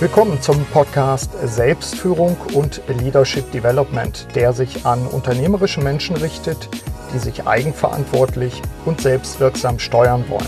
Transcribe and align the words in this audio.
Willkommen 0.00 0.40
zum 0.40 0.64
Podcast 0.66 1.32
Selbstführung 1.42 2.36
und 2.54 2.80
Leadership 2.86 3.50
Development, 3.50 4.28
der 4.36 4.52
sich 4.52 4.86
an 4.86 5.04
unternehmerische 5.08 5.80
Menschen 5.80 6.14
richtet, 6.14 6.68
die 7.12 7.18
sich 7.18 7.48
eigenverantwortlich 7.48 8.62
und 8.84 9.00
selbstwirksam 9.00 9.80
steuern 9.80 10.24
wollen. 10.28 10.46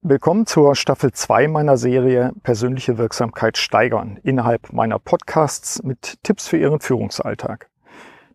Willkommen 0.00 0.46
zur 0.46 0.74
Staffel 0.76 1.12
2 1.12 1.48
meiner 1.48 1.76
Serie 1.76 2.32
Persönliche 2.42 2.96
Wirksamkeit 2.96 3.58
steigern 3.58 4.18
innerhalb 4.22 4.72
meiner 4.72 4.98
Podcasts 4.98 5.82
mit 5.82 6.22
Tipps 6.22 6.48
für 6.48 6.56
Ihren 6.56 6.80
Führungsalltag. 6.80 7.68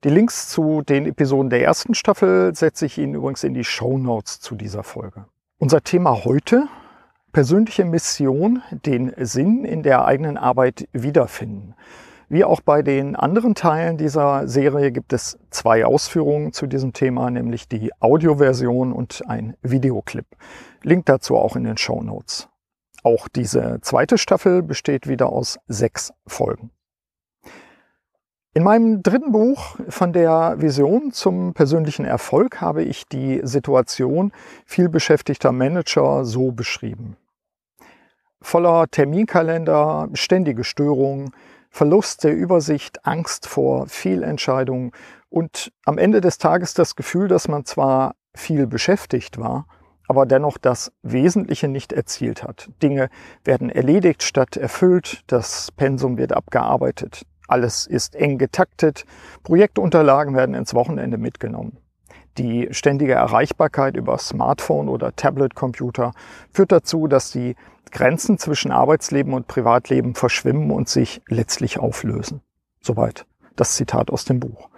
Die 0.03 0.09
Links 0.09 0.49
zu 0.49 0.83
den 0.83 1.07
Episoden 1.07 1.49
der 1.49 1.63
ersten 1.63 1.95
Staffel 1.95 2.53
setze 2.53 2.85
ich 2.85 2.99
Ihnen 2.99 3.15
übrigens 3.15 3.43
in 3.43 3.55
die 3.55 3.63
Show 3.63 3.97
Notes 3.97 4.41
zu 4.41 4.53
dieser 4.53 4.83
Folge. 4.83 5.25
Unser 5.57 5.81
Thema 5.81 6.23
heute 6.23 6.67
persönliche 7.35 7.83
Mission, 7.83 8.61
den 8.71 9.11
Sinn 9.17 9.65
in 9.65 9.83
der 9.83 10.05
eigenen 10.05 10.37
Arbeit 10.37 10.87
wiederfinden. 10.93 11.75
Wie 12.29 12.45
auch 12.45 12.61
bei 12.61 12.81
den 12.81 13.17
anderen 13.17 13.55
Teilen 13.55 13.97
dieser 13.97 14.47
Serie 14.47 14.93
gibt 14.93 15.11
es 15.11 15.37
zwei 15.49 15.83
Ausführungen 15.83 16.53
zu 16.53 16.65
diesem 16.65 16.93
Thema, 16.93 17.29
nämlich 17.29 17.67
die 17.67 17.91
Audioversion 17.99 18.93
und 18.93 19.21
ein 19.27 19.57
Videoclip. 19.61 20.25
Link 20.81 21.07
dazu 21.07 21.35
auch 21.35 21.57
in 21.57 21.65
den 21.65 21.75
Show 21.75 22.01
Notes. 22.01 22.47
Auch 23.03 23.27
diese 23.27 23.79
zweite 23.81 24.17
Staffel 24.17 24.63
besteht 24.63 25.05
wieder 25.05 25.27
aus 25.27 25.59
sechs 25.67 26.13
Folgen. 26.25 26.71
In 28.53 28.63
meinem 28.63 29.03
dritten 29.03 29.33
Buch 29.33 29.75
von 29.89 30.13
der 30.13 30.55
Vision 30.59 31.11
zum 31.11 31.53
persönlichen 31.53 32.05
Erfolg 32.05 32.61
habe 32.61 32.83
ich 32.83 33.09
die 33.09 33.41
Situation 33.43 34.31
vielbeschäftigter 34.65 35.51
Manager 35.51 36.23
so 36.23 36.53
beschrieben 36.53 37.17
voller 38.45 38.87
Terminkalender, 38.87 40.07
ständige 40.13 40.63
Störungen, 40.63 41.31
Verlust 41.71 42.23
der 42.23 42.33
Übersicht, 42.33 43.05
Angst 43.05 43.47
vor 43.47 43.87
Fehlentscheidungen 43.87 44.91
und 45.29 45.73
am 45.83 45.97
Ende 45.97 46.21
des 46.21 46.37
Tages 46.37 46.73
das 46.73 46.95
Gefühl, 46.95 47.27
dass 47.27 47.47
man 47.47 47.65
zwar 47.65 48.13
viel 48.35 48.67
beschäftigt 48.67 49.39
war, 49.39 49.67
aber 50.07 50.25
dennoch 50.25 50.57
das 50.57 50.91
Wesentliche 51.01 51.67
nicht 51.67 51.91
erzielt 51.91 52.43
hat. 52.43 52.69
Dinge 52.83 53.09
werden 53.43 53.69
erledigt 53.69 54.21
statt 54.21 54.55
erfüllt, 54.55 55.23
das 55.27 55.71
Pensum 55.71 56.17
wird 56.17 56.31
abgearbeitet, 56.31 57.23
alles 57.47 57.87
ist 57.87 58.15
eng 58.15 58.37
getaktet, 58.37 59.05
Projektunterlagen 59.43 60.35
werden 60.35 60.55
ins 60.55 60.73
Wochenende 60.75 61.17
mitgenommen. 61.17 61.77
Die 62.37 62.67
ständige 62.71 63.13
Erreichbarkeit 63.13 63.95
über 63.95 64.17
Smartphone 64.17 64.89
oder 64.89 65.15
Tablet-Computer 65.15 66.11
führt 66.51 66.71
dazu, 66.71 67.07
dass 67.07 67.31
die 67.31 67.55
Grenzen 67.91 68.37
zwischen 68.37 68.71
Arbeitsleben 68.71 69.33
und 69.33 69.47
Privatleben 69.47 70.15
verschwimmen 70.15 70.71
und 70.71 70.89
sich 70.89 71.21
letztlich 71.29 71.79
auflösen. 71.79 72.41
Soweit 72.81 73.25
das 73.55 73.75
Zitat 73.75 74.11
aus 74.11 74.25
dem 74.25 74.41
Buch. 74.41 74.69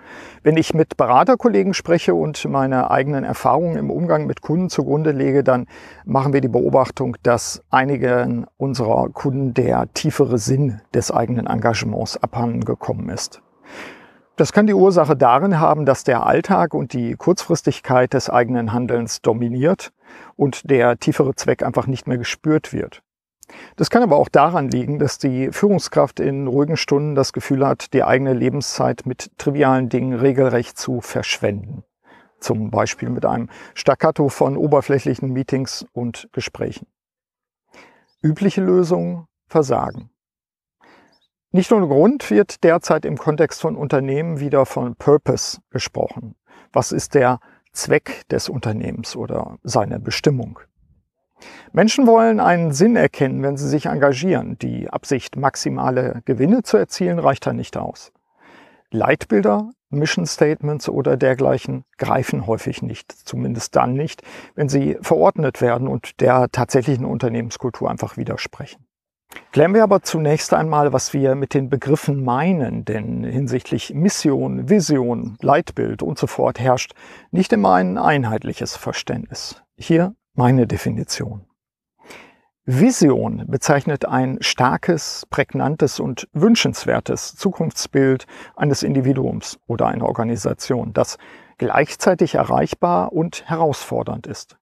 Wenn 0.43 0.55
ich 0.55 0.73
mit 0.73 0.97
Beraterkollegen 0.97 1.73
spreche 1.73 2.13
und 2.13 2.45
meine 2.45 2.91
eigenen 2.91 3.23
Erfahrungen 3.23 3.75
im 3.75 3.89
Umgang 3.89 4.25
mit 4.25 4.41
Kunden 4.41 4.69
zugrunde 4.69 5.11
lege, 5.11 5.43
dann 5.43 5.65
machen 6.05 6.31
wir 6.31 6.41
die 6.41 6.47
Beobachtung, 6.47 7.17
dass 7.23 7.63
einigen 7.69 8.45
unserer 8.57 9.09
Kunden 9.09 9.53
der 9.53 9.91
tiefere 9.93 10.37
Sinn 10.37 10.81
des 10.93 11.11
eigenen 11.11 11.47
Engagements 11.47 12.17
abhanden 12.17 12.63
gekommen 12.63 13.09
ist. 13.09 13.41
Das 14.37 14.53
kann 14.53 14.67
die 14.67 14.75
Ursache 14.75 15.17
darin 15.17 15.59
haben, 15.59 15.87
dass 15.87 16.03
der 16.03 16.23
Alltag 16.23 16.75
und 16.75 16.93
die 16.93 17.15
Kurzfristigkeit 17.15 18.13
des 18.13 18.29
eigenen 18.29 18.71
Handelns 18.71 19.19
dominiert 19.23 19.91
und 20.35 20.69
der 20.69 20.99
tiefere 20.99 21.33
Zweck 21.33 21.63
einfach 21.63 21.87
nicht 21.87 22.07
mehr 22.07 22.19
gespürt 22.19 22.71
wird. 22.71 23.01
Das 23.77 23.89
kann 23.89 24.03
aber 24.03 24.17
auch 24.17 24.29
daran 24.29 24.69
liegen, 24.69 24.99
dass 24.99 25.17
die 25.17 25.51
Führungskraft 25.51 26.19
in 26.19 26.45
ruhigen 26.45 26.77
Stunden 26.77 27.15
das 27.15 27.33
Gefühl 27.33 27.65
hat, 27.65 27.93
die 27.93 28.03
eigene 28.03 28.33
Lebenszeit 28.33 29.07
mit 29.07 29.31
trivialen 29.39 29.89
Dingen 29.89 30.13
regelrecht 30.13 30.77
zu 30.77 31.01
verschwenden. 31.01 31.83
Zum 32.39 32.69
Beispiel 32.69 33.09
mit 33.09 33.25
einem 33.25 33.49
Staccato 33.73 34.29
von 34.29 34.55
oberflächlichen 34.55 35.33
Meetings 35.33 35.83
und 35.93 36.29
Gesprächen. 36.31 36.85
Übliche 38.21 38.61
Lösungen 38.61 39.25
versagen. 39.47 40.11
Nicht 41.51 41.71
ohne 41.71 41.87
Grund 41.87 42.29
wird 42.29 42.63
derzeit 42.65 43.05
im 43.05 43.17
Kontext 43.17 43.61
von 43.61 43.77
Unternehmen 43.77 44.41
wieder 44.41 44.65
von 44.65 44.95
Purpose 44.95 45.59
gesprochen. 45.69 46.35
Was 46.73 46.91
ist 46.91 47.15
der 47.15 47.39
Zweck 47.71 48.27
des 48.29 48.49
Unternehmens 48.49 49.15
oder 49.15 49.57
seine 49.63 49.99
Bestimmung? 49.99 50.59
Menschen 51.71 52.05
wollen 52.05 52.39
einen 52.41 52.73
Sinn 52.73 52.95
erkennen, 52.97 53.43
wenn 53.43 53.55
sie 53.55 53.69
sich 53.69 53.85
engagieren. 53.85 54.57
Die 54.59 54.89
Absicht, 54.89 55.37
maximale 55.37 56.21
Gewinne 56.25 56.63
zu 56.63 56.75
erzielen, 56.75 57.19
reicht 57.19 57.45
da 57.45 57.53
nicht 57.53 57.77
aus. 57.77 58.11
Leitbilder, 58.91 59.69
Mission 59.89 60.25
Statements 60.25 60.89
oder 60.89 61.15
dergleichen 61.15 61.85
greifen 61.97 62.47
häufig 62.47 62.81
nicht, 62.81 63.11
zumindest 63.11 63.75
dann 63.75 63.93
nicht, 63.93 64.21
wenn 64.55 64.67
sie 64.67 64.97
verordnet 65.01 65.61
werden 65.61 65.87
und 65.87 66.19
der 66.19 66.49
tatsächlichen 66.51 67.05
Unternehmenskultur 67.05 67.89
einfach 67.89 68.17
widersprechen. 68.17 68.86
Klären 69.51 69.73
wir 69.73 69.83
aber 69.83 70.03
zunächst 70.03 70.53
einmal, 70.53 70.93
was 70.93 71.13
wir 71.13 71.35
mit 71.35 71.53
den 71.53 71.69
Begriffen 71.69 72.23
meinen, 72.23 72.85
denn 72.85 73.23
hinsichtlich 73.23 73.93
Mission, 73.93 74.69
Vision, 74.69 75.37
Leitbild 75.41 76.03
und 76.03 76.19
so 76.19 76.27
fort 76.27 76.59
herrscht 76.59 76.93
nicht 77.31 77.51
immer 77.53 77.73
ein 77.73 77.97
einheitliches 77.97 78.75
Verständnis. 78.75 79.63
Hier 79.75 80.15
meine 80.35 80.67
Definition. 80.67 81.47
Vision 82.65 83.45
bezeichnet 83.47 84.05
ein 84.05 84.37
starkes, 84.41 85.25
prägnantes 85.29 85.99
und 85.99 86.27
wünschenswertes 86.33 87.35
Zukunftsbild 87.35 88.27
eines 88.55 88.83
Individuums 88.83 89.57
oder 89.67 89.87
einer 89.87 90.05
Organisation, 90.05 90.93
das 90.93 91.17
gleichzeitig 91.57 92.35
erreichbar 92.35 93.13
und 93.13 93.49
herausfordernd 93.49 94.27
ist. 94.27 94.57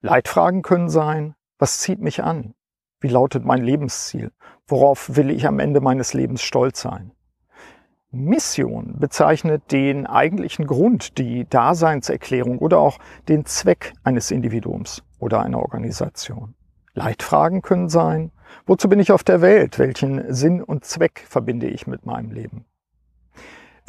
Leitfragen 0.00 0.62
können 0.62 0.88
sein, 0.88 1.34
was 1.58 1.78
zieht 1.78 2.00
mich 2.00 2.22
an? 2.22 2.54
Wie 3.00 3.08
lautet 3.08 3.44
mein 3.44 3.62
Lebensziel? 3.62 4.30
Worauf 4.68 5.16
will 5.16 5.30
ich 5.30 5.46
am 5.46 5.58
Ende 5.58 5.80
meines 5.80 6.12
Lebens 6.12 6.42
stolz 6.42 6.82
sein? 6.82 7.12
Mission 8.12 8.96
bezeichnet 8.98 9.72
den 9.72 10.06
eigentlichen 10.06 10.66
Grund, 10.66 11.16
die 11.16 11.48
Daseinserklärung 11.48 12.58
oder 12.58 12.78
auch 12.78 12.98
den 13.28 13.46
Zweck 13.46 13.94
eines 14.02 14.30
Individuums 14.30 15.02
oder 15.18 15.40
einer 15.40 15.60
Organisation. 15.60 16.54
Leitfragen 16.92 17.62
können 17.62 17.88
sein, 17.88 18.32
wozu 18.66 18.88
bin 18.88 18.98
ich 18.98 19.12
auf 19.12 19.22
der 19.22 19.40
Welt? 19.40 19.78
Welchen 19.78 20.34
Sinn 20.34 20.62
und 20.62 20.84
Zweck 20.84 21.24
verbinde 21.26 21.68
ich 21.68 21.86
mit 21.86 22.04
meinem 22.04 22.32
Leben? 22.32 22.66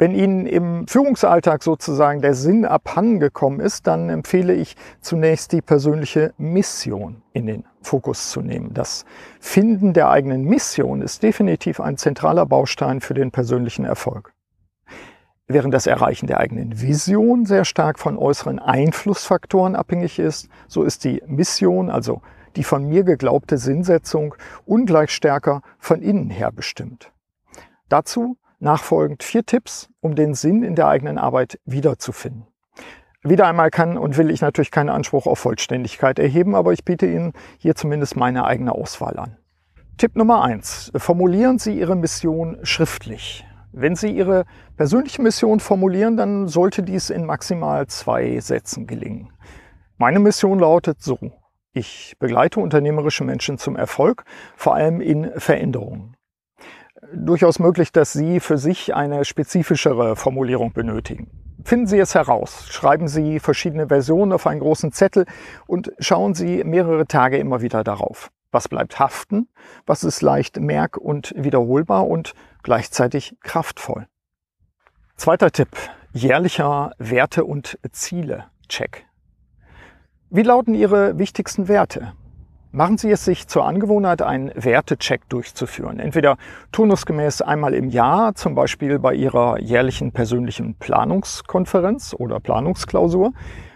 Wenn 0.02 0.16
Ihnen 0.16 0.46
im 0.46 0.88
Führungsalltag 0.88 1.62
sozusagen 1.62 2.22
der 2.22 2.34
Sinn 2.34 2.64
abhandengekommen 2.64 3.60
ist, 3.60 3.86
dann 3.86 4.08
empfehle 4.08 4.52
ich 4.52 4.74
zunächst 5.00 5.52
die 5.52 5.62
persönliche 5.62 6.34
Mission 6.38 7.22
in 7.32 7.46
den 7.46 7.64
Fokus 7.82 8.32
zu 8.32 8.40
nehmen. 8.40 8.74
Das 8.74 9.04
Finden 9.38 9.92
der 9.92 10.10
eigenen 10.10 10.42
Mission 10.42 11.02
ist 11.02 11.22
definitiv 11.22 11.78
ein 11.78 11.98
zentraler 11.98 12.46
Baustein 12.46 13.00
für 13.00 13.14
den 13.14 13.30
persönlichen 13.30 13.84
Erfolg. 13.84 14.34
Während 15.46 15.72
das 15.72 15.86
Erreichen 15.86 16.26
der 16.26 16.40
eigenen 16.40 16.80
Vision 16.80 17.46
sehr 17.46 17.64
stark 17.64 18.00
von 18.00 18.18
äußeren 18.18 18.58
Einflussfaktoren 18.58 19.76
abhängig 19.76 20.18
ist, 20.18 20.48
so 20.66 20.82
ist 20.82 21.04
die 21.04 21.22
Mission, 21.28 21.90
also 21.90 22.22
die 22.56 22.64
von 22.64 22.88
mir 22.88 23.04
geglaubte 23.04 23.56
Sinnsetzung, 23.56 24.34
ungleich 24.66 25.12
stärker 25.12 25.62
von 25.78 26.02
innen 26.02 26.28
her 26.28 26.50
bestimmt. 26.50 27.12
Dazu 27.88 28.36
nachfolgend 28.62 29.22
vier 29.22 29.44
Tipps, 29.44 29.90
um 30.00 30.14
den 30.14 30.34
Sinn 30.34 30.62
in 30.62 30.74
der 30.74 30.88
eigenen 30.88 31.18
Arbeit 31.18 31.58
wiederzufinden. 31.64 32.46
Wieder 33.24 33.46
einmal 33.46 33.70
kann 33.70 33.98
und 33.98 34.16
will 34.16 34.30
ich 34.30 34.40
natürlich 34.40 34.70
keinen 34.70 34.88
Anspruch 34.88 35.26
auf 35.26 35.38
Vollständigkeit 35.38 36.18
erheben, 36.18 36.54
aber 36.54 36.72
ich 36.72 36.84
biete 36.84 37.06
Ihnen 37.06 37.32
hier 37.58 37.74
zumindest 37.74 38.16
meine 38.16 38.44
eigene 38.44 38.72
Auswahl 38.72 39.18
an. 39.18 39.36
Tipp 39.96 40.16
Nummer 40.16 40.42
eins: 40.42 40.90
Formulieren 40.96 41.58
Sie 41.58 41.78
Ihre 41.78 41.94
Mission 41.94 42.58
schriftlich. 42.62 43.44
Wenn 43.72 43.94
Sie 43.94 44.10
Ihre 44.10 44.44
persönliche 44.76 45.22
Mission 45.22 45.60
formulieren, 45.60 46.16
dann 46.16 46.48
sollte 46.48 46.82
dies 46.82 47.10
in 47.10 47.24
maximal 47.24 47.86
zwei 47.86 48.40
Sätzen 48.40 48.86
gelingen. 48.86 49.32
Meine 49.98 50.18
Mission 50.18 50.58
lautet 50.58 51.00
so. 51.00 51.18
Ich 51.72 52.16
begleite 52.18 52.60
unternehmerische 52.60 53.24
Menschen 53.24 53.56
zum 53.56 53.76
Erfolg, 53.76 54.24
vor 54.56 54.74
allem 54.74 55.00
in 55.00 55.30
Veränderungen 55.36 56.16
durchaus 57.14 57.58
möglich, 57.58 57.92
dass 57.92 58.12
Sie 58.12 58.40
für 58.40 58.58
sich 58.58 58.94
eine 58.94 59.24
spezifischere 59.24 60.16
Formulierung 60.16 60.72
benötigen. 60.72 61.30
Finden 61.64 61.86
Sie 61.86 61.98
es 61.98 62.14
heraus, 62.14 62.66
schreiben 62.68 63.06
Sie 63.08 63.38
verschiedene 63.38 63.88
Versionen 63.88 64.32
auf 64.32 64.46
einen 64.46 64.60
großen 64.60 64.92
Zettel 64.92 65.26
und 65.66 65.92
schauen 65.98 66.34
Sie 66.34 66.64
mehrere 66.64 67.06
Tage 67.06 67.38
immer 67.38 67.62
wieder 67.62 67.84
darauf. 67.84 68.30
Was 68.50 68.68
bleibt 68.68 68.98
haften? 68.98 69.48
Was 69.86 70.04
ist 70.04 70.22
leicht 70.22 70.58
merk- 70.58 70.98
und 70.98 71.32
wiederholbar 71.36 72.06
und 72.06 72.34
gleichzeitig 72.62 73.36
kraftvoll? 73.40 74.06
Zweiter 75.16 75.50
Tipp. 75.50 75.68
Jährlicher 76.12 76.92
Werte- 76.98 77.44
und 77.44 77.78
Ziele-Check. 77.90 79.06
Wie 80.28 80.42
lauten 80.42 80.74
Ihre 80.74 81.18
wichtigsten 81.18 81.68
Werte? 81.68 82.12
Machen 82.74 82.96
Sie 82.96 83.10
es 83.10 83.26
sich 83.26 83.48
zur 83.48 83.66
Angewohnheit, 83.66 84.22
einen 84.22 84.50
Wertecheck 84.54 85.28
durchzuführen. 85.28 85.98
Entweder 85.98 86.38
turnusgemäß 86.72 87.42
einmal 87.42 87.74
im 87.74 87.90
Jahr, 87.90 88.34
zum 88.34 88.54
Beispiel 88.54 88.98
bei 88.98 89.12
Ihrer 89.14 89.60
jährlichen 89.60 90.12
persönlichen 90.12 90.76
Planungskonferenz 90.76 92.14
oder 92.18 92.40
Planungsklausur, 92.40 93.34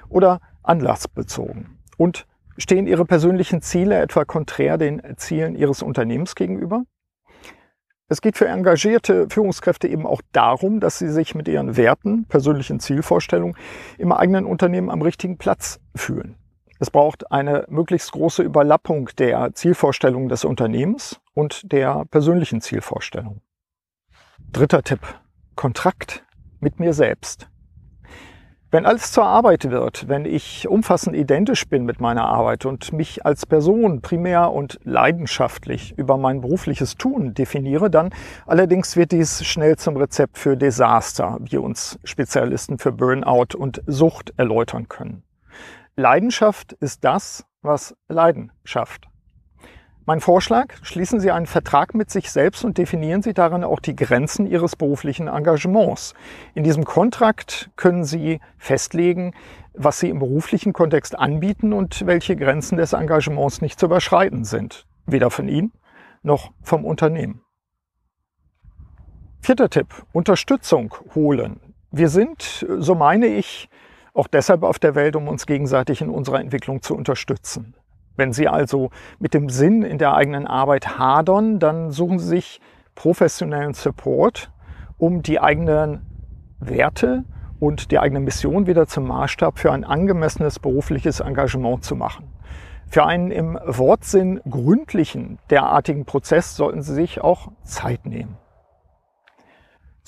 oder 0.09 0.41
anlassbezogen. 0.63 1.79
Und 1.99 2.27
stehen 2.57 2.87
Ihre 2.87 3.05
persönlichen 3.05 3.61
Ziele 3.61 4.01
etwa 4.01 4.25
konträr 4.25 4.79
den 4.79 5.03
Zielen 5.19 5.57
Ihres 5.57 5.83
Unternehmens 5.83 6.35
gegenüber? 6.35 6.85
Es 8.09 8.23
geht 8.23 8.39
für 8.39 8.49
engagierte 8.49 9.27
Führungskräfte 9.29 9.89
eben 9.89 10.07
auch 10.07 10.23
darum, 10.33 10.81
dass 10.81 10.99
sie 10.99 11.09
sich 11.09 11.35
mit 11.35 11.49
ihren 11.49 11.77
Werten, 11.77 12.25
persönlichen 12.29 12.81
Zielvorstellungen 12.81 13.57
im 13.99 14.13
eigenen 14.13 14.47
Unternehmen 14.47 14.89
am 14.91 15.03
richtigen 15.03 15.37
Platz 15.37 15.81
fühlen. 15.95 16.37
Es 16.79 16.91
braucht 16.91 17.33
eine 17.33 17.65
möglichst 17.69 18.13
große 18.13 18.43
Überlappung 18.43 19.09
der 19.19 19.55
Zielvorstellungen 19.55 20.29
des 20.29 20.45
Unternehmens 20.45 21.21
und 21.33 21.73
der 21.73 22.05
persönlichen 22.11 22.61
Zielvorstellung. 22.61 23.41
Dritter 24.53 24.83
Tipp. 24.83 25.01
Kontrakt 25.55 26.25
mit 26.61 26.79
mir 26.79 26.93
selbst. 26.93 27.49
Wenn 28.71 28.85
alles 28.85 29.13
zur 29.13 29.25
Arbeit 29.25 29.71
wird, 29.71 30.09
wenn 30.09 30.27
ich 30.27 30.69
umfassend 30.69 31.17
identisch 31.17 31.69
bin 31.69 31.85
mit 31.85 32.01
meiner 32.01 32.27
Arbeit 32.27 32.67
und 32.67 32.93
mich 32.93 33.25
als 33.25 33.47
Person 33.47 34.03
primär 34.03 34.53
und 34.53 34.79
leidenschaftlich 34.83 35.97
über 35.97 36.19
mein 36.19 36.41
berufliches 36.41 36.97
Tun 36.97 37.33
definiere, 37.33 37.91
dann 37.91 38.11
allerdings 38.45 38.97
wird 38.97 39.13
dies 39.13 39.45
schnell 39.45 39.77
zum 39.77 39.97
Rezept 39.97 40.37
für 40.37 40.57
Desaster, 40.57 41.39
wie 41.41 41.59
uns 41.59 41.99
Spezialisten 42.05 42.79
für 42.79 42.93
Burnout 42.93 43.57
und 43.57 43.83
Sucht 43.87 44.35
erläutern 44.37 44.89
können. 44.89 45.23
Leidenschaft 45.97 46.75
ist 46.75 47.05
das, 47.05 47.47
was 47.63 47.97
Leiden 48.09 48.53
schafft. 48.65 49.09
Mein 50.05 50.21
Vorschlag, 50.21 50.75
schließen 50.83 51.21
Sie 51.21 51.31
einen 51.31 51.47
Vertrag 51.47 51.95
mit 51.95 52.11
sich 52.11 52.31
selbst 52.31 52.65
und 52.65 52.77
definieren 52.77 53.23
Sie 53.23 53.33
darin 53.33 53.65
auch 53.65 53.81
die 53.81 53.97
Grenzen 53.97 54.47
Ihres 54.47 54.77
beruflichen 54.77 55.27
Engagements. 55.27 56.15
In 56.55 56.65
diesem 56.65 56.85
Kontrakt 56.85 57.71
können 57.77 58.05
Sie 58.05 58.41
festlegen, 58.59 59.33
was 59.73 59.99
Sie 59.99 60.11
im 60.11 60.19
beruflichen 60.19 60.75
Kontext 60.75 61.19
anbieten 61.19 61.73
und 61.73 62.07
welche 62.07 62.37
Grenzen 62.37 62.77
des 62.77 62.93
Engagements 62.93 63.63
nicht 63.63 63.81
zu 63.81 63.87
überschreiten 63.87 64.45
sind. 64.45 64.87
Weder 65.07 65.31
von 65.31 65.49
Ihnen 65.49 65.73
noch 66.23 66.53
vom 66.63 66.85
Unternehmen. 66.85 67.41
Vierter 69.41 69.71
Tipp, 69.71 70.05
Unterstützung 70.13 70.95
holen. 71.15 71.75
Wir 71.91 72.11
sind, 72.11 72.67
so 72.79 72.95
meine 72.95 73.27
ich, 73.27 73.71
auch 74.17 74.27
deshalb 74.27 74.63
auf 74.63 74.79
der 74.79 74.95
Welt, 74.95 75.17
um 75.17 75.29
uns 75.29 75.47
gegenseitig 75.47 76.01
in 76.01 76.11
unserer 76.11 76.41
Entwicklung 76.41 76.83
zu 76.83 76.97
unterstützen. 76.97 77.75
Wenn 78.17 78.33
Sie 78.33 78.49
also 78.49 78.91
mit 79.19 79.35
dem 79.35 79.51
Sinn 79.51 79.83
in 79.83 79.99
der 79.99 80.15
eigenen 80.15 80.47
Arbeit 80.47 80.99
hadern, 80.99 81.59
dann 81.59 81.91
suchen 81.91 82.19
Sie 82.19 82.29
sich 82.29 82.61
professionellen 82.95 83.75
Support, 83.75 84.51
um 84.97 85.23
die 85.23 85.39
eigenen 85.39 86.07
Werte 86.59 87.25
und 87.61 87.91
die 87.91 87.99
eigene 87.99 88.21
Mission 88.21 88.67
wieder 88.67 88.87
zum 88.87 89.07
Maßstab 89.07 89.59
für 89.59 89.73
ein 89.73 89.85
angemessenes 89.85 90.59
berufliches 90.59 91.21
Engagement 91.21 91.85
zu 91.85 91.95
machen. 91.95 92.33
Für 92.89 93.05
einen 93.05 93.31
im 93.31 93.59
Wortsinn 93.67 94.41
gründlichen 94.49 95.39
derartigen 95.51 96.07
Prozess 96.07 96.57
sollten 96.57 96.83
Sie 96.83 96.95
sich 96.95 97.21
auch 97.21 97.49
Zeit 97.65 98.07
nehmen. 98.07 98.39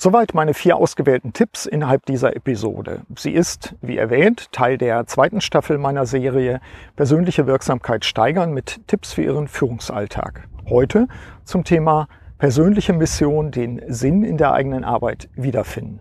Soweit 0.01 0.33
meine 0.33 0.53
vier 0.53 0.77
ausgewählten 0.77 1.33
Tipps 1.33 1.65
innerhalb 1.65 2.05
dieser 2.05 2.33
Episode. 2.33 3.01
Sie 3.17 3.33
ist, 3.33 3.75
wie 3.81 3.97
erwähnt, 3.97 4.49
Teil 4.53 4.77
der 4.77 5.07
zweiten 5.07 5.41
Staffel 5.41 5.77
meiner 5.77 6.05
Serie 6.05 6.61
Persönliche 6.95 7.47
Wirksamkeit 7.47 8.05
steigern 8.05 8.53
mit 8.53 8.79
Tipps 8.87 9.11
für 9.11 9.23
Ihren 9.23 9.49
Führungsalltag. 9.49 10.47
Heute 10.69 11.09
zum 11.43 11.65
Thema 11.65 12.07
persönliche 12.37 12.93
Mission, 12.93 13.51
den 13.51 13.81
Sinn 13.89 14.23
in 14.23 14.37
der 14.37 14.53
eigenen 14.53 14.85
Arbeit 14.85 15.27
wiederfinden. 15.35 15.99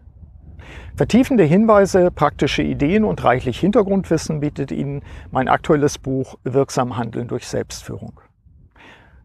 Vertiefende 0.95 1.43
Hinweise, 1.43 2.13
praktische 2.13 2.63
Ideen 2.63 3.05
und 3.05 3.25
reichlich 3.25 3.59
Hintergrundwissen 3.59 4.39
bietet 4.39 4.71
Ihnen 4.71 5.03
mein 5.33 5.49
aktuelles 5.49 5.99
Buch 5.99 6.37
Wirksam 6.45 6.97
Handeln 6.97 7.27
durch 7.27 7.49
Selbstführung. 7.49 8.21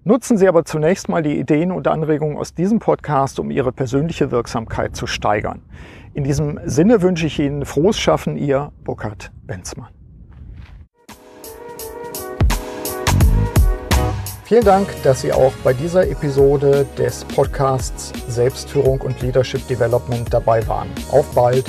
Nutzen 0.06 0.38
Sie 0.38 0.50
aber 0.50 0.66
zunächst 0.66 1.08
mal 1.08 1.24
die 1.24 1.40
Ideen 1.40 1.72
und 1.72 1.88
Anregungen 1.88 2.38
aus 2.38 2.54
diesem 2.54 2.80
Podcast, 2.80 3.40
um 3.40 3.50
Ihre 3.50 3.72
persönliche 3.72 4.32
Wirksamkeit 4.32 4.98
zu 4.98 5.08
steigern. 5.08 5.62
In 6.14 6.26
diesem 6.26 6.60
Sinne 6.66 7.02
wünsche 7.02 7.26
ich 7.26 7.40
Ihnen 7.40 7.66
frohes 7.66 7.98
Schaffen, 7.98 8.36
Ihr 8.36 8.74
Burkhard 8.84 9.32
Benzmann. 9.44 9.88
Vielen 14.44 14.66
Dank, 14.66 14.90
dass 15.04 15.22
Sie 15.22 15.32
auch 15.32 15.54
bei 15.64 15.72
dieser 15.72 16.06
Episode 16.10 16.86
des 16.98 17.24
Podcasts 17.24 18.12
Selbstführung 18.28 19.00
und 19.00 19.22
Leadership 19.22 19.66
Development 19.70 20.28
dabei 20.34 20.68
waren. 20.68 20.90
Auf 21.14 21.34
bald! 21.34 21.64